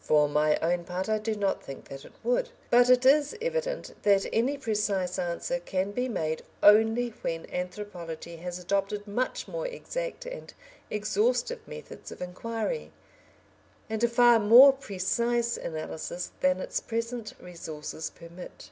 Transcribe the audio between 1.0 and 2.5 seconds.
I do not think that it would.